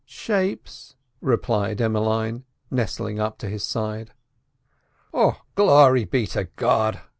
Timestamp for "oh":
5.13-5.41